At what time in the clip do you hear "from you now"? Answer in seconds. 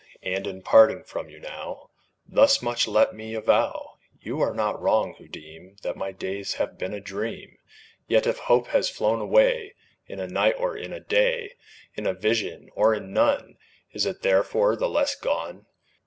1.03-1.91